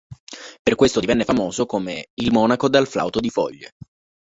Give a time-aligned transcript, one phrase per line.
[0.63, 3.69] Per questo divenne famoso come “il monaco dal flauto di foglie”.